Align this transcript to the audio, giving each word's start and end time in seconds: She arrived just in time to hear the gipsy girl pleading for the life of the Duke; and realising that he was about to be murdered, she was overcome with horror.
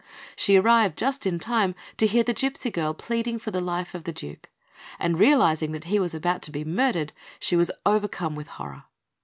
She 0.35 0.55
arrived 0.57 0.97
just 0.97 1.27
in 1.27 1.37
time 1.37 1.75
to 1.97 2.07
hear 2.07 2.23
the 2.23 2.33
gipsy 2.33 2.71
girl 2.71 2.95
pleading 2.95 3.37
for 3.37 3.51
the 3.51 3.59
life 3.59 3.93
of 3.93 4.03
the 4.03 4.11
Duke; 4.11 4.49
and 4.97 5.19
realising 5.19 5.73
that 5.73 5.83
he 5.83 5.99
was 5.99 6.15
about 6.15 6.41
to 6.41 6.51
be 6.51 6.65
murdered, 6.65 7.13
she 7.39 7.55
was 7.55 7.69
overcome 7.85 8.33
with 8.33 8.47
horror. 8.47 8.85